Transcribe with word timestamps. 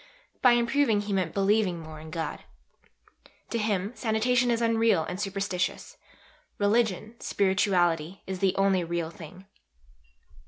By 0.41 0.53
improving 0.53 1.01
he 1.01 1.13
meant 1.13 1.31
Believing 1.31 1.79
more 1.79 1.99
in 1.99 2.09
God. 2.09 2.43
To 3.51 3.59
him 3.59 3.91
sanitation 3.95 4.49
is 4.49 4.59
unreal 4.59 5.03
and 5.03 5.21
superstitious; 5.21 5.95
religion, 6.57 7.13
spirituality, 7.19 8.23
is 8.25 8.39
the 8.39 8.55
only 8.55 8.83
real 8.83 9.11
thing." 9.11 9.45